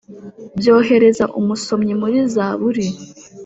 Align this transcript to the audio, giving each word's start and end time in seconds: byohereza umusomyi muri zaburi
byohereza 0.59 1.25
umusomyi 1.39 1.93
muri 2.01 2.17
zaburi 2.33 2.85